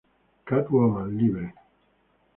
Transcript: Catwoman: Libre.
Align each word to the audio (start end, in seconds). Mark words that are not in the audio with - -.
Catwoman: 0.47 1.07
Libre. 1.19 1.53